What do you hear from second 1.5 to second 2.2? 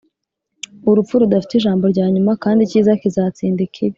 ijambo rya